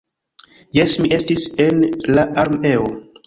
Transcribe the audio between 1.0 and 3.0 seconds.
mi estis en la armeo.